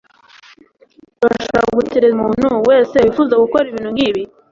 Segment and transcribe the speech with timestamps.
[1.23, 4.21] urashobora gutekereza umuntu wese wifuza gukora ibintu nkibi